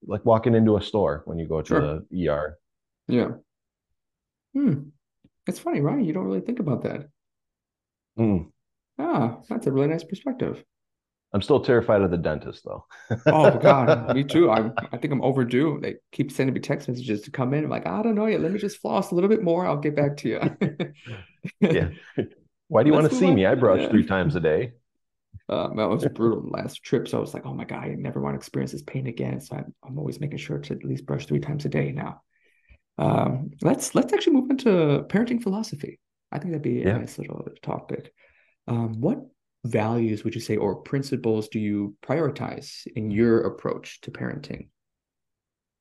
[0.05, 2.03] like walking into a store when you go to sure.
[2.11, 2.59] the ER.
[3.07, 3.31] Yeah.
[4.55, 4.89] Hmm.
[5.47, 6.05] It's funny, right?
[6.05, 7.14] You don't really think about that.
[8.19, 8.51] Mm.
[8.99, 10.63] Ah, that's a really nice perspective.
[11.33, 12.87] I'm still terrified of the dentist though.
[13.27, 14.51] oh God, me too.
[14.51, 15.81] I'm I think I'm overdue.
[15.83, 17.65] They keep sending me text messages to come in.
[17.65, 18.41] I'm like, I don't know yet.
[18.41, 19.67] Let me just floss a little bit more.
[19.67, 20.95] I'll get back to you.
[21.61, 21.89] yeah.
[22.69, 23.47] Why do you want to see me?
[23.47, 23.89] I brush yeah.
[23.89, 24.75] three times a day.
[25.49, 27.09] Um, that was brutal last trip.
[27.09, 29.41] So I was like, oh my God, I never want to experience this pain again.
[29.41, 32.23] So I'm, I'm always making sure to at least brush three times a day now.
[32.97, 35.99] Um, let's let's actually move into parenting philosophy.
[36.35, 38.13] I think that'd be a nice little topic.
[38.67, 39.19] Um, what
[39.65, 44.69] values would you say or principles do you prioritize in your approach to parenting?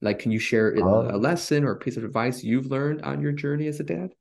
[0.01, 3.21] Like, can you share um, a lesson or a piece of advice you've learned on
[3.21, 4.11] your journey as a dad?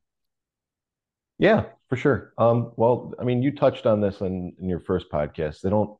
[1.38, 2.32] Yeah, for sure.
[2.38, 5.60] Um, well, I mean, you touched on this in, in your first podcast.
[5.60, 5.98] They don't,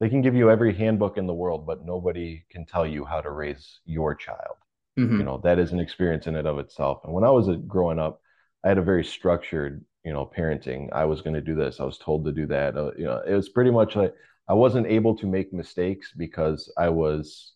[0.00, 3.20] they can give you every handbook in the world, but nobody can tell you how
[3.20, 4.56] to raise your child.
[4.98, 5.18] Mm-hmm.
[5.18, 7.02] You know, that is an experience in and of itself.
[7.04, 8.21] And when I was a, growing up,
[8.64, 10.88] I had a very structured, you know, parenting.
[10.92, 11.80] I was going to do this.
[11.80, 12.76] I was told to do that.
[12.76, 14.14] Uh, you know, it was pretty much like
[14.48, 17.52] I wasn't able to make mistakes because I was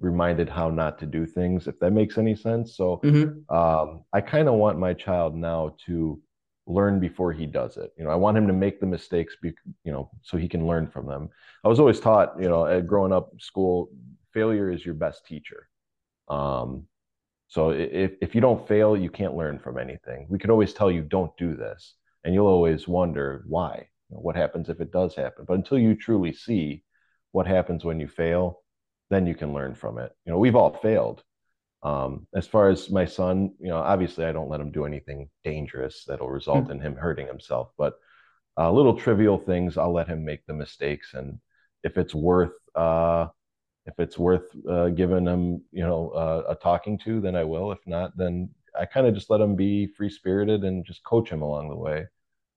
[0.00, 1.66] reminded how not to do things.
[1.66, 2.76] If that makes any sense.
[2.76, 3.54] So mm-hmm.
[3.54, 6.20] um, I kind of want my child now to
[6.66, 7.92] learn before he does it.
[7.96, 9.52] You know, I want him to make the mistakes, be,
[9.84, 11.30] you know, so he can learn from them.
[11.64, 13.90] I was always taught, you know, growing up school,
[14.32, 15.68] failure is your best teacher.
[16.28, 16.86] Um,
[17.48, 20.26] so if, if you don't fail, you can't learn from anything.
[20.28, 21.94] We could always tell you, don't do this.
[22.24, 25.46] And you'll always wonder why, what happens if it does happen.
[25.48, 26.84] But until you truly see
[27.32, 28.60] what happens when you fail,
[29.08, 30.12] then you can learn from it.
[30.26, 31.22] You know, we've all failed.
[31.82, 35.30] Um, as far as my son, you know, obviously I don't let him do anything
[35.44, 36.72] dangerous that'll result mm-hmm.
[36.72, 37.94] in him hurting himself, but
[38.58, 41.14] uh, little trivial things, I'll let him make the mistakes.
[41.14, 41.38] And
[41.84, 43.28] if it's worth, uh,
[43.88, 47.72] if it's worth uh, giving them, you know, uh, a talking to, then I will.
[47.72, 51.30] If not, then I kind of just let him be free spirited and just coach
[51.30, 52.06] him along the way.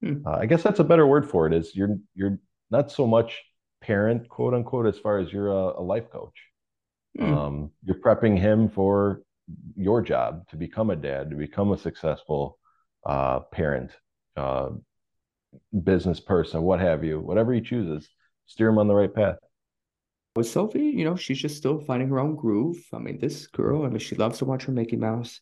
[0.03, 0.27] Hmm.
[0.27, 1.53] Uh, I guess that's a better word for it.
[1.53, 2.37] Is you're you're
[2.69, 3.41] not so much
[3.79, 6.35] parent, quote unquote, as far as you're a, a life coach.
[7.17, 7.33] Hmm.
[7.33, 9.21] Um, you're prepping him for
[9.77, 12.59] your job to become a dad, to become a successful
[13.05, 13.91] uh, parent,
[14.35, 14.69] uh,
[15.83, 18.07] business person, what have you, whatever he chooses,
[18.45, 19.37] steer him on the right path
[20.35, 22.77] with Sophie, you know, she's just still finding her own groove.
[22.93, 25.41] I mean, this girl, I mean, she loves to watch her Mickey Mouse.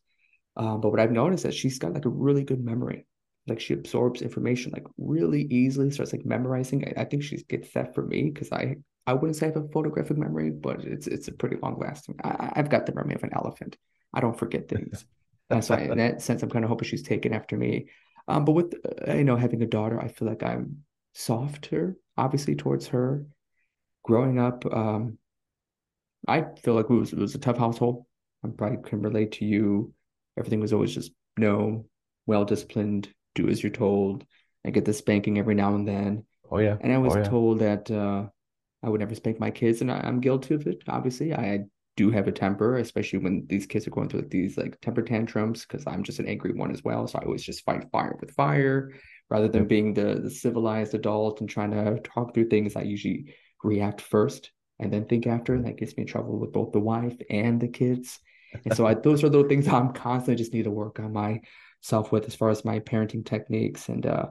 [0.56, 3.06] Um, but what I've noticed is that she's got like a really good memory.
[3.48, 6.86] Like she absorbs information like really easily, starts like memorizing.
[6.86, 9.64] I, I think she gets that for me because I I wouldn't say I have
[9.64, 12.16] a photographic memory, but it's it's a pretty long lasting.
[12.24, 13.78] I, I've got the memory of an elephant.
[14.14, 15.06] I don't forget things.
[15.62, 17.88] so I, in that sense, I'm kind of hoping she's taken after me.
[18.28, 18.76] Um, but with
[19.08, 23.26] uh, you know having a daughter, I feel like I'm softer, obviously towards her
[24.04, 25.18] growing up, um,
[26.28, 28.06] I feel like it was it was a tough household.
[28.44, 29.94] I probably can relate to you.
[30.38, 31.86] Everything was always just no,
[32.26, 34.26] well disciplined, do as you're told.
[34.66, 36.26] I get the spanking every now and then.
[36.52, 36.78] Oh yeah.
[36.82, 37.24] And I was oh, yeah.
[37.24, 38.28] told that uh,
[38.84, 40.84] I would never spank my kids, and I, am guilty of it.
[40.88, 41.62] Obviously, I
[41.96, 45.02] do have a temper, especially when these kids are going through like these like temper
[45.02, 47.08] tantrums, because I'm just an angry one as well.
[47.08, 48.92] So I always just fight fire with fire,
[49.30, 52.76] rather than being the the civilized adult and trying to talk through things.
[52.76, 55.60] I usually react first and then think after.
[55.62, 58.20] That gets me in trouble with both the wife and the kids.
[58.66, 62.12] And so I, those are the things I'm constantly just need to work on myself
[62.12, 63.90] with as far as my parenting techniques.
[63.90, 64.28] And uh,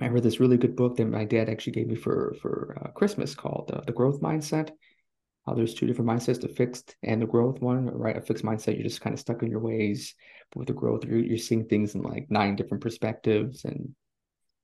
[0.00, 2.90] I read this really good book that my dad actually gave me for for uh,
[2.90, 4.70] Christmas called uh, The Growth Mindset.
[5.46, 7.86] How there's two different mindsets: the fixed and the growth one.
[7.86, 10.14] Right, a fixed mindset, you're just kind of stuck in your ways.
[10.50, 13.94] But with the growth, you're, you're seeing things in like nine different perspectives and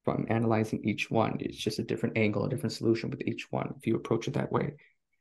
[0.05, 1.37] from analyzing each one.
[1.41, 4.35] It's just a different angle, a different solution with each one if you approach it
[4.35, 4.75] that way.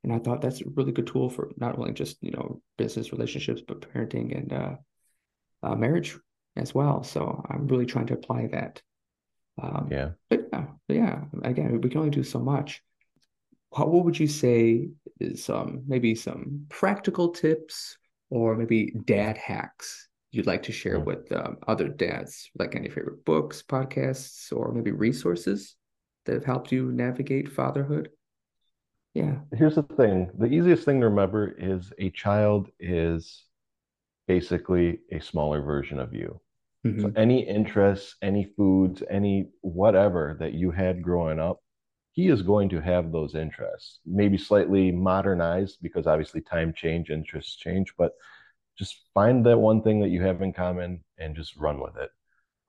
[0.03, 3.11] And I thought that's a really good tool for not only just you know business
[3.11, 4.75] relationships, but parenting and uh,
[5.63, 6.17] uh, marriage
[6.55, 7.03] as well.
[7.03, 8.81] So I'm really trying to apply that.
[9.61, 10.09] Um, yeah.
[10.29, 11.21] But yeah, but yeah.
[11.43, 12.81] Again, we can only do so much.
[13.69, 14.89] What, what would you say
[15.19, 17.97] is um, maybe some practical tips
[18.29, 23.25] or maybe dad hacks you'd like to share with um, other dads, like any favorite
[23.25, 25.75] books, podcasts, or maybe resources
[26.25, 28.09] that have helped you navigate fatherhood?
[29.13, 29.39] Yeah.
[29.53, 33.43] Here's the thing the easiest thing to remember is a child is
[34.27, 36.39] basically a smaller version of you.
[36.85, 37.01] Mm-hmm.
[37.01, 41.59] So any interests, any foods, any whatever that you had growing up,
[42.13, 43.99] he is going to have those interests.
[44.05, 48.13] Maybe slightly modernized because obviously time change, interests change, but
[48.77, 52.09] just find that one thing that you have in common and just run with it.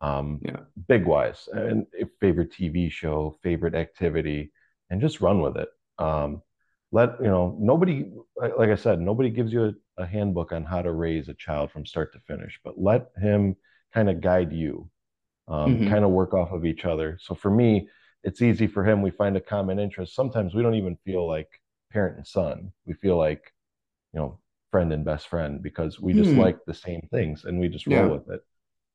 [0.01, 0.61] Um, yeah.
[0.89, 1.87] Big wise and
[2.21, 4.53] favorite TV show, favorite activity,
[4.91, 5.69] and just run with it.
[5.99, 6.43] Um,
[6.91, 9.65] let you know nobody, like I said, nobody gives you
[9.99, 13.07] a, a handbook on how to raise a child from start to finish, but let
[13.21, 13.57] him
[13.95, 14.91] kind of guide you,
[15.49, 15.89] um, mm-hmm.
[15.89, 17.19] kind of work off of each other.
[17.21, 17.89] So for me,
[18.25, 19.03] it's easy for him.
[19.03, 20.15] We find a common interest.
[20.15, 21.49] Sometimes we don't even feel like
[21.93, 22.73] parent and son.
[22.87, 23.53] We feel like,
[24.13, 24.39] you know,
[24.73, 26.39] friend and best friend because we just Hmm.
[26.39, 28.09] like the same things and we just roll Yeah.
[28.11, 28.43] with it.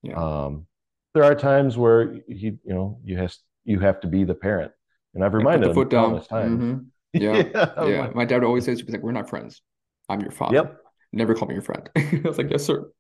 [0.04, 0.20] Yeah.
[0.20, 0.68] Um,
[1.14, 4.72] there are times where he, you know, you has you have to be the parent,
[5.16, 6.64] and I've Yeah, reminded him countless times.
[6.64, 6.88] Mhm.
[7.14, 7.74] Yeah.
[7.78, 8.00] I'm Yeah.
[8.00, 9.62] like, My dad always says, he's like, we're not friends.
[10.10, 10.54] I'm your father.
[10.54, 10.82] yep.
[11.14, 11.90] Never call me your friend.
[11.96, 12.92] I was like, yes, sir.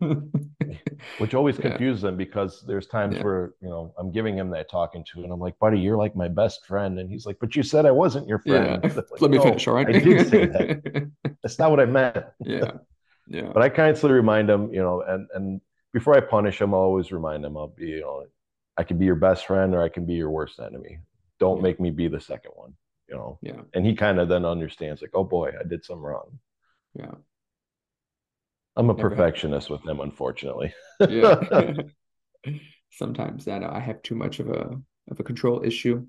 [1.18, 1.70] Which always Yeah.
[1.70, 3.22] confuses him because there's times Yeah.
[3.22, 6.14] where you know I'm giving him that talking to, and I'm like, buddy, you're like
[6.16, 8.80] my best friend, and he's like, but you said I wasn't your Yeah.
[8.80, 8.96] friend.
[8.96, 9.88] Like, Let me "No, finish, all right?
[9.88, 11.10] I did say that.
[11.42, 12.24] That's not what I meant.
[12.40, 12.72] Yeah.
[13.26, 13.50] Yeah.
[13.54, 15.60] But I constantly remind him, you know, and and
[15.92, 18.26] before I punish him, I'll always remind him, I'll be, you know,
[18.76, 20.98] I can be your best friend or I can be your worst enemy.
[21.38, 21.62] Don't Yeah.
[21.62, 22.74] make me be the second one,
[23.08, 23.38] you know.
[23.42, 23.62] Yeah.
[23.74, 26.38] And he kind of then understands, like, oh boy, I did something wrong.
[26.94, 27.14] Yeah.
[28.76, 30.74] I'm a perfectionist with them, unfortunately.
[31.00, 31.42] Yeah.
[32.90, 34.78] Sometimes that I have too much of a
[35.10, 36.06] of a control issue.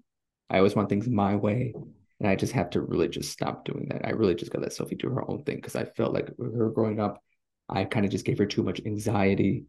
[0.49, 1.73] I always want things my way,
[2.19, 4.05] and I just have to really just stop doing that.
[4.05, 6.29] I really just got to let Sophie do her own thing because I felt like
[6.37, 7.21] with her growing up,
[7.69, 9.65] I kind of just gave her too much anxiety,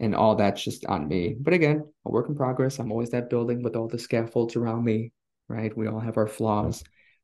[0.00, 1.36] and all that's just on me.
[1.38, 2.78] But again, a work in progress.
[2.78, 5.12] I'm always that building with all the scaffolds around me,
[5.48, 5.76] right?
[5.76, 6.82] We all have our flaws,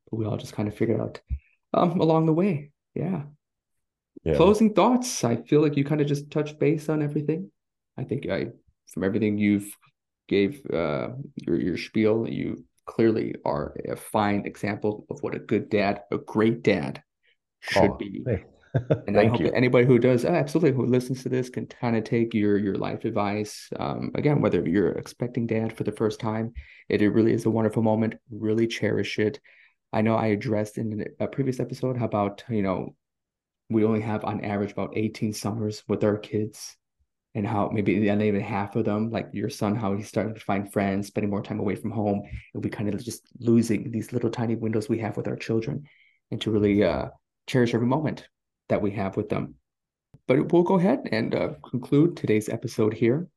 [0.09, 1.21] but we all just kind of figure it out
[1.73, 2.71] um along the way.
[2.93, 3.23] Yeah.
[4.23, 4.35] Yeah.
[4.35, 5.23] Closing thoughts.
[5.23, 7.51] I feel like you kind of just touched base on everything.
[7.97, 8.47] I think I,
[8.93, 9.75] from everything you've
[10.27, 15.69] gave uh, your your spiel, you clearly are a fine example of what a good
[15.69, 17.03] dad, a great dad,
[17.59, 18.23] should Oh, be.
[18.25, 18.43] hey.
[19.05, 19.51] And I hope you.
[19.51, 22.75] anybody who does, uh, absolutely, who listens to this can kind of take your your
[22.75, 23.69] life advice.
[23.77, 26.53] Um, again, whether you're expecting dad for the first time,
[26.89, 28.15] it, it really is a wonderful moment.
[28.31, 29.39] Really cherish it.
[29.91, 32.95] I know I addressed in a previous episode how about, you know,
[33.69, 36.75] we only have on average about 18 summers with our kids
[37.35, 40.39] and how maybe and even half of them, like your son, how he's starting to
[40.41, 42.21] find friends, spending more time away from home,
[42.53, 45.83] and we kind of just losing these little tiny windows we have with our children
[46.29, 47.07] and to really uh,
[47.47, 48.27] cherish every moment
[48.69, 49.55] that we have with them.
[50.27, 53.27] But we'll go ahead and uh, conclude today's episode here.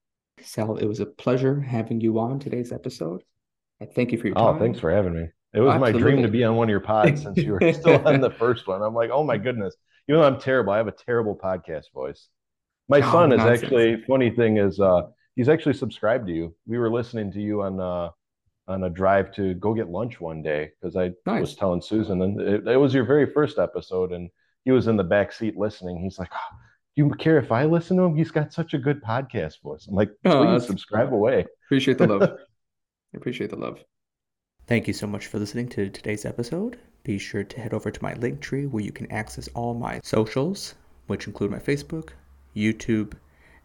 [0.43, 3.23] Sal, it was a pleasure having you on today's episode.
[3.81, 4.61] I thank you for your Oh, time.
[4.61, 5.29] thanks for having me.
[5.55, 8.03] It was my dream to be on one of your pods since you were still
[8.07, 8.83] on the first one.
[8.83, 9.75] I'm like, oh my goodness.
[10.09, 12.29] Even though I'm terrible, I have a terrible podcast voice.
[12.89, 13.63] My Oh, son is nonsense.
[13.65, 15.03] actually funny thing is uh
[15.35, 16.55] he's actually subscribed to you.
[16.67, 18.11] We were listening to you on uh
[18.69, 21.41] on a drive to go get lunch one day because I Nice.
[21.41, 24.29] was telling Susan and it, it was your very first episode and
[24.65, 26.01] he was in the back seat listening.
[26.03, 26.57] He's like, oh,
[26.97, 28.17] do you care if I listen to him?
[28.17, 29.87] He's got such a good podcast voice.
[29.87, 31.47] I'm like, Oh, please that's- subscribe away.
[31.67, 32.23] Appreciate the love.
[32.23, 32.37] I
[33.17, 33.79] appreciate the love.
[34.67, 36.77] Thank you so much for listening to today's episode.
[37.07, 40.75] Be sure to head over to my LinkTree where you can access all my socials,
[41.07, 42.09] which include my Facebook,
[42.57, 43.13] YouTube,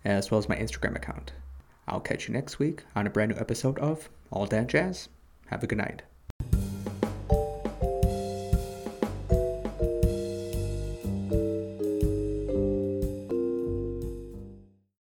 [0.05, 1.33] as well as my Instagram account.
[1.87, 5.09] I'll catch you next week on a brand new episode of All Dad Jazz.
[5.47, 6.03] Have a good night.